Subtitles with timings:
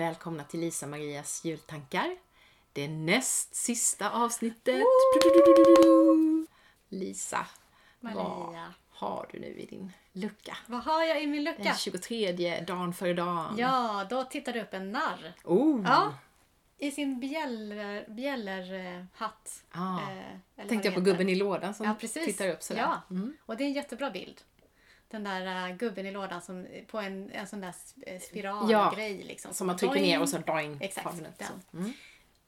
[0.00, 2.16] Välkomna till Lisa Marias jultankar.
[2.72, 4.82] Det är näst sista avsnittet.
[6.88, 7.46] Lisa,
[8.00, 8.74] vad Maria.
[8.90, 10.56] har du nu i din lucka?
[10.66, 11.62] Vad har jag i min lucka?
[11.62, 13.54] Den 23 dagen före dagen.
[13.58, 15.32] Ja, då tittar du upp en narr.
[15.44, 15.82] Oh.
[15.84, 16.14] Ja.
[16.78, 19.62] I sin bjäller, bjällerhatt.
[19.70, 19.98] Ah.
[20.10, 22.80] Eh, vad Tänkte jag på gubben i lådan som Ja, tittar upp sådär.
[22.80, 23.36] Ja, Mm.
[23.46, 24.40] och det är en jättebra bild.
[25.10, 27.74] Den där eh, gubben i lådan som, på en, en sån där
[28.06, 29.22] eh, spiralgrej.
[29.22, 30.68] Liksom, Som man trycker ner och så Doing.
[30.68, 30.78] doing.
[30.80, 31.76] Exakt, så.
[31.76, 31.92] Mm.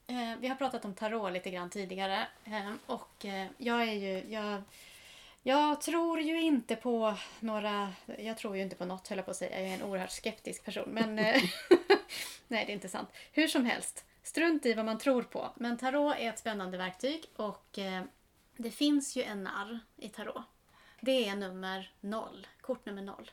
[0.06, 2.26] Eh, vi har pratat om tarot lite grann tidigare.
[2.44, 4.32] Eh, och eh, jag är ju...
[4.32, 4.62] Jag,
[5.42, 7.92] jag tror ju inte på några...
[8.18, 9.60] Jag tror ju inte på något höll jag på att säga.
[9.60, 10.88] Jag är en oerhört skeptisk person.
[10.88, 11.42] Men eh,
[12.48, 13.08] nej, det är inte sant.
[13.32, 14.04] Hur som helst.
[14.22, 15.50] Strunt i vad man tror på.
[15.56, 18.02] Men tarot är ett spännande verktyg och eh,
[18.56, 20.42] det finns ju en narr i tarot.
[21.04, 22.46] Det är nummer noll.
[22.60, 23.30] Kort nummer noll.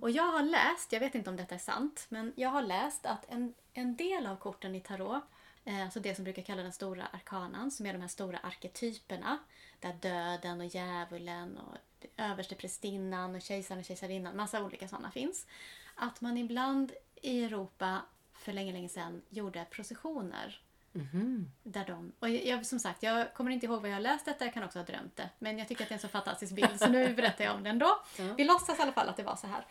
[0.00, 3.06] Och jag har läst, jag vet inte om detta är sant, men jag har läst
[3.06, 5.22] att en, en del av korten i tarot,
[5.64, 9.38] eh, alltså det som brukar kallas den stora arkanan, som är de här stora arketyperna,
[9.80, 15.46] där döden och djävulen och översteprästinnan och kejsaren och kejsarinnan, massa olika sådana finns.
[15.94, 18.02] Att man ibland i Europa
[18.34, 20.60] för länge, länge sedan gjorde processioner
[20.92, 21.52] Mhm.
[21.62, 24.44] där de, och jag, som sagt, jag kommer inte ihåg vad jag har läst detta,
[24.44, 25.28] jag kan också ha drömt det.
[25.38, 27.62] Men jag tycker att det är en så fantastisk bild så nu berättar jag om
[27.62, 28.02] den då.
[28.18, 28.34] Ja.
[28.36, 29.66] Vi låtsas i alla fall att det var så här.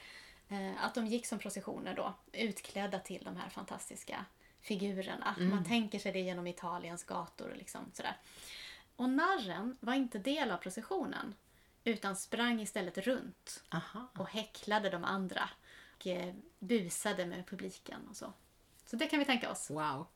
[0.50, 4.26] Eh, att de gick som processioner då, utklädda till de här fantastiska
[4.62, 5.36] figurerna.
[5.40, 8.18] Man tänker sig det genom Italiens gator och liksom sådär.
[8.96, 11.36] Och narren var inte del av processionen.
[11.84, 14.08] Utan sprang istället runt Aha.
[14.18, 15.50] och häcklade de andra.
[15.96, 18.34] Och eh, busade med publiken och så.
[18.86, 19.70] Så det kan vi tänka oss.
[19.70, 20.08] Wow.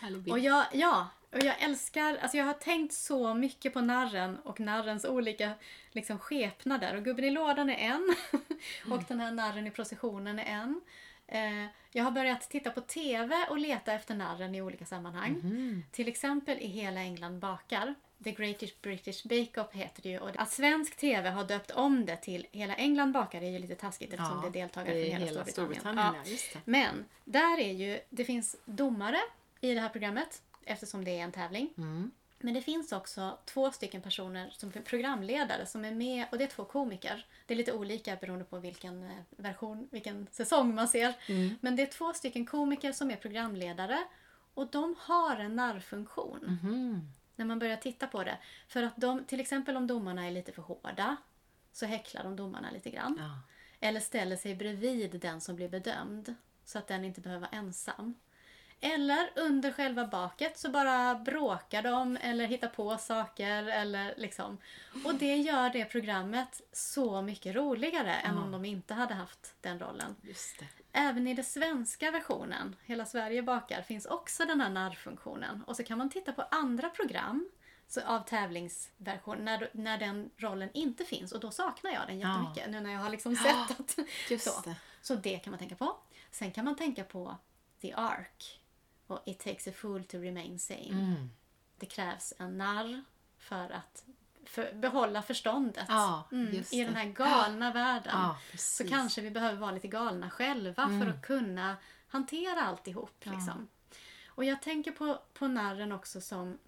[0.00, 0.32] Härlig bild.
[0.32, 4.60] Och jag, ja, och jag älskar, alltså jag har tänkt så mycket på narren och
[4.60, 5.52] narrens olika
[5.92, 6.96] liksom, skepnader.
[6.96, 8.14] Och gubben i lådan är en
[8.92, 10.80] och den här narren i processionen är en.
[11.26, 15.32] Eh, jag har börjat titta på TV och leta efter narren i olika sammanhang.
[15.32, 15.84] Mhm.
[15.90, 17.94] Till exempel i Hela England bakar.
[18.24, 20.18] The Greatest British Bake Off heter det ju.
[20.18, 23.74] Och att svensk TV har döpt om det till Hela England bakar är ju lite
[23.74, 26.14] taskigt eftersom Ja, det är deltagare det är från hela, hela Storbritannien.
[26.14, 26.60] Storbritannien, ja.
[26.64, 29.20] Men där är ju, det finns domare
[29.60, 31.74] i det här programmet eftersom det är en tävling.
[31.78, 32.10] Mm.
[32.42, 36.44] Men det finns också två stycken personer som är programledare som är med och det
[36.44, 37.26] är två komiker.
[37.46, 41.14] Det är lite olika beroende på vilken eh, version, vilken säsong man ser.
[41.26, 41.54] Mm.
[41.60, 43.98] Men det är två stycken komiker som är programledare
[44.54, 47.12] och de har en narrfunktion Mhm.
[47.36, 48.38] när man börjar titta på det.
[48.68, 51.16] För att de, till exempel om domarna är lite för hårda
[51.72, 53.16] så häcklar de domarna lite grann.
[53.18, 53.40] Ja.
[53.88, 56.34] Eller ställer sig bredvid den som blir bedömd
[56.64, 58.14] så att den inte behöver vara ensam.
[58.80, 63.64] Eller under själva baket så bara bråkar de eller hittar på saker.
[63.64, 64.58] Eller liksom.
[65.04, 68.42] Och det gör det programmet så mycket roligare än Ja.
[68.42, 70.16] om de inte hade haft den rollen.
[70.92, 75.64] Även i den svenska versionen, Hela Sverige bakar, finns också den här narrfunktionen.
[75.66, 77.48] Och så kan man titta på andra program
[77.88, 81.32] så av tävlingsversion när, när den rollen inte finns.
[81.32, 83.98] Och då saknar jag den jättemycket nu när jag har liksom sett att...
[84.30, 84.60] Just så.
[84.64, 84.74] det.
[85.02, 85.96] så det kan man tänka på.
[86.30, 87.36] Sen kan man tänka på
[87.80, 88.59] The Ark
[89.10, 90.88] och It takes a fool to remain sane.
[90.88, 91.30] Mm.
[91.76, 93.04] Det krävs en narr
[93.38, 94.04] för att
[94.44, 98.12] för, behålla förståndet Ja, mm, i den här galna världen.
[98.12, 101.76] Ja, Så kanske vi behöver vara lite galna själva för att kunna
[102.08, 103.26] hantera alltihop.
[103.26, 103.68] Liksom.
[104.26, 106.58] Och jag tänker på, på narren också som...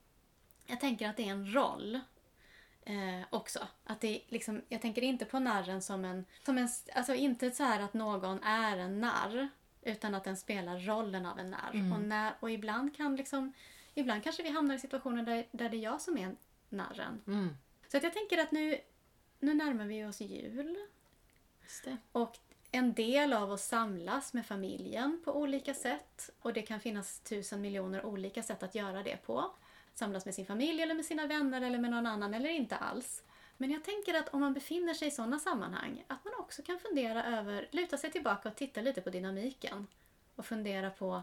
[0.67, 2.01] Jag tänker att det är en roll
[2.83, 3.69] eh, också.
[3.85, 6.25] Att det, liksom, jag tänker inte på narren som en...
[6.45, 9.49] Som en alltså inte så här att någon är en narr.
[9.83, 11.93] Utan att den spelar rollen av en narr.
[11.95, 13.53] Och, när, och ibland kan liksom...
[13.95, 16.37] Ibland kanske vi hamnar i situationer där, där det är jag som är
[16.69, 17.23] narren.
[17.27, 17.57] Mm.
[17.89, 18.79] Så att jag tänker att nu,
[19.39, 20.77] nu närmar vi oss jul.
[22.13, 22.39] Och
[22.71, 26.31] en del av oss samlas med familjen på olika sätt.
[26.41, 29.55] Och det kan finnas tusen miljoner olika sätt att göra det på.
[29.95, 33.23] Samlas med sin familj eller med sina vänner eller med någon annan eller inte alls.
[33.57, 36.79] Men jag tänker att om man befinner sig i sådana sammanhang att man också kan
[36.79, 39.87] fundera över, luta sig tillbaka och titta lite på dynamiken.
[40.37, 41.23] Och fundera på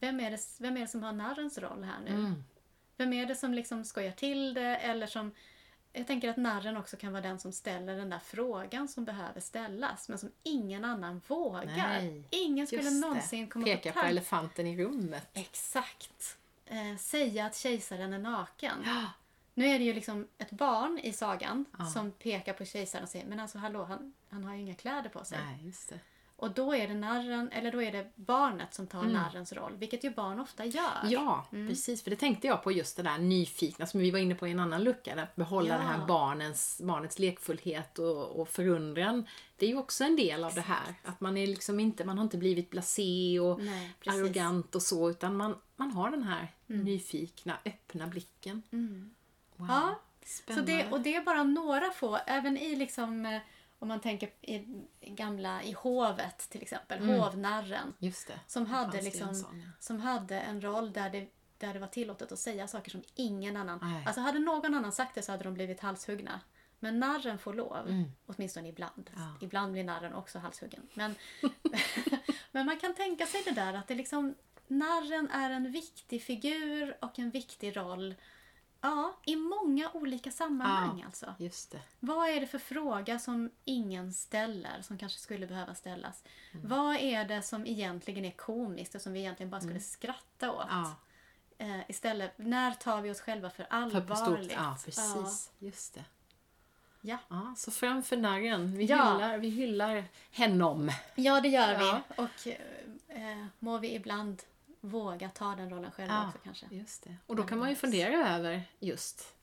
[0.00, 2.10] vem är det, vem är det som har narrens roll här nu?
[2.10, 2.44] Mm.
[2.96, 5.32] Vem är det som liksom skojar till det eller som...
[5.92, 9.40] Jag tänker att narren också kan vara den som ställer den där frågan som behöver
[9.40, 11.66] ställas men som ingen annan vågar.
[11.66, 14.10] Nej, ingen skulle någonsin komma Peka på på tanken.
[14.10, 15.28] elefanten i rummet.
[15.32, 16.38] Exakt.
[16.66, 18.82] Eh, säga att kejsaren är naken.
[18.84, 19.06] Ja.
[19.58, 21.84] Nu är det ju liksom ett barn i sagan Ja.
[21.86, 25.08] som pekar på kejsaren och säger men alltså hallå, han, han har ju inga kläder
[25.10, 25.38] på sig.
[25.44, 25.98] Nej, just det.
[26.40, 29.04] Och då är det narren, eller då är det barnet som Mm.
[29.04, 30.98] tar narrens roll, vilket ju barn ofta gör.
[31.04, 31.68] Ja, Mm.
[31.68, 32.02] precis.
[32.02, 34.50] För det tänkte jag på just det där nyfikna som vi var inne på i
[34.50, 35.22] en annan lucka.
[35.22, 35.74] Att behålla Ja.
[35.74, 39.26] det här barnens, barnets lekfullhet och, och förundran.
[39.56, 40.94] Det är ju också en del av det här.
[41.04, 45.10] Att man är liksom inte, man har inte blivit blasé och Nej, arrogant och så
[45.10, 48.62] utan man, man har den här nyfikna, öppna blicken.
[49.58, 49.68] Wow.
[49.68, 50.00] Ja,
[50.54, 53.40] Så det, och det är bara några få, även i liksom, eh,
[53.78, 54.64] om man tänker i
[55.00, 57.94] gamla, i hovet till exempel, hovnarren.
[57.98, 58.40] Just det.
[58.46, 59.70] Som hade, liksom, en sån, ja.
[59.80, 61.28] som hade en roll där det,
[61.58, 63.78] där det var tillåtet att säga saker som ingen annan...
[63.82, 64.04] Nej.
[64.06, 66.40] Alltså hade någon annan sagt det så hade de blivit halshuggna.
[66.80, 68.04] Men narren får lov.
[68.26, 69.10] Åtminstone ibland.
[69.16, 69.28] Mm.
[69.28, 69.46] Ja.
[69.46, 70.88] Ibland blir narren också halshuggen.
[70.94, 71.14] Men,
[72.52, 74.34] men man kan tänka sig det där att det liksom,
[74.66, 78.14] narren är en viktig figur och en viktig roll.
[78.80, 81.06] Ja, i många olika sammanhang Ja.
[81.06, 81.34] alltså.
[81.38, 81.80] Just det.
[82.00, 86.24] Vad är det för fråga som ingen ställer, som kanske skulle behöva ställas?
[86.52, 86.68] Mm.
[86.68, 90.70] Vad är det som egentligen är komiskt och som vi egentligen bara skulle skratta åt?
[90.70, 90.82] Mm.
[90.82, 90.94] Ja,
[91.60, 94.52] Eh, istället, när tar vi oss själva för för allvarligt?
[94.52, 95.50] Ja, precis.
[95.58, 96.04] Just det.
[97.00, 97.18] Ja.
[97.28, 98.76] Ja, så framför narren.
[98.76, 99.12] Vi, Ja.
[99.12, 100.90] hyllar, vi hyllar hennom.
[101.14, 102.00] ja, det gör Ja.
[102.08, 102.22] vi.
[102.22, 102.48] Och
[103.16, 104.42] eh, må vi ibland
[104.80, 106.28] våga ta den rollen själva Ja.
[106.28, 106.66] också kanske.
[106.70, 107.16] Just det.
[107.26, 109.34] Och då kan man ju fundera över just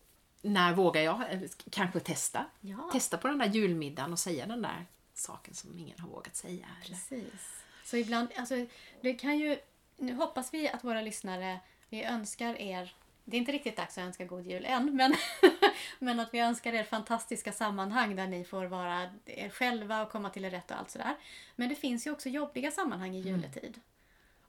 [0.42, 1.50] när vågar jag?
[1.72, 2.46] Kanske testa.
[2.62, 6.36] Ja, Testa på den där julmiddagen och säga den där saken som ingen har vågat
[6.36, 6.68] säga.
[6.86, 6.96] Eller?
[6.96, 7.62] precis.
[7.86, 8.66] Så ibland, alltså
[9.02, 9.60] det kan ju,
[9.98, 11.60] nu hoppas vi att våra lyssnare,
[11.90, 12.96] vi önskar er
[13.28, 15.16] det är inte riktigt dags att önska god jul än, men,
[16.00, 20.30] men att vi önskar er fantastiska sammanhang där ni får vara er själva och komma
[20.30, 21.16] till er rätt och allt sådär.
[21.56, 23.80] Men det finns ju också jobbiga sammanhang i juletid.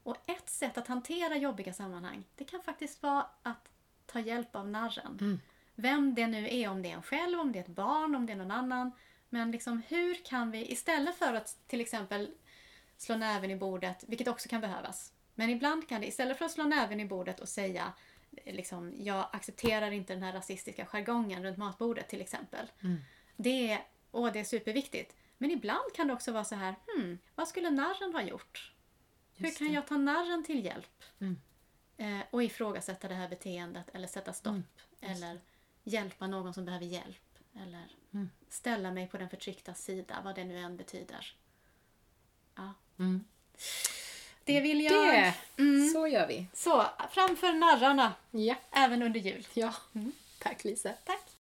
[0.07, 3.69] Och ett sätt att hantera jobbiga sammanhang, det kan faktiskt vara att
[4.05, 5.17] ta hjälp av narren.
[5.75, 8.25] Vem det nu är, om det är en själv, om det är ett barn, om
[8.25, 8.91] det är någon annan.
[9.29, 12.31] Men liksom hur kan vi, istället för att till exempel
[12.97, 15.13] slå näven i bordet, vilket också kan behövas.
[15.35, 17.93] Men ibland kan det, istället för att slå näven i bordet och säga
[18.45, 22.71] eh, liksom, jag accepterar inte den här rasistiska jargongen runt matbordet till exempel.
[23.35, 23.79] Det, är,
[24.11, 25.15] åh, det är superviktigt.
[25.37, 28.73] Men ibland kan det också vara så här, hmm, vad skulle narren ha gjort?
[29.37, 31.03] Hur kan jag ta narren till hjälp?
[31.19, 31.37] Mm.
[31.97, 34.55] Eh, och ifrågasätta det här beteendet eller sätta stopp.
[35.01, 35.39] Eller
[35.83, 37.39] hjälpa någon som behöver hjälp.
[37.55, 38.29] Eller Mm.
[38.49, 41.35] ställa mig på den förtryckta sida, vad det nu än betyder.
[42.55, 42.73] Ja.
[42.99, 43.23] Mm.
[44.43, 44.93] Det vill jag...
[44.93, 45.33] Det!
[45.57, 45.89] Mm.
[45.89, 46.47] Så gör vi.
[46.53, 48.55] Så, framför narrarna, Ja.
[48.71, 49.47] även under jul.
[49.53, 49.73] ja.
[50.39, 50.93] Tack Lisa.
[51.03, 51.36] Tack!